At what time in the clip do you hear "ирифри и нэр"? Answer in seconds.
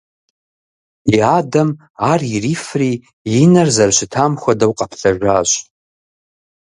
2.35-3.67